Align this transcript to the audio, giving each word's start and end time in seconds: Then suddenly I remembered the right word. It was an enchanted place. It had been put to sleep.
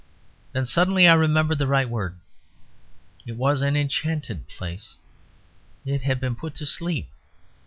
Then 0.51 0.65
suddenly 0.65 1.07
I 1.07 1.13
remembered 1.13 1.59
the 1.59 1.67
right 1.67 1.87
word. 1.87 2.17
It 3.27 3.33
was 3.35 3.61
an 3.61 3.75
enchanted 3.75 4.47
place. 4.47 4.95
It 5.85 6.01
had 6.01 6.19
been 6.19 6.33
put 6.35 6.55
to 6.55 6.65
sleep. 6.65 7.11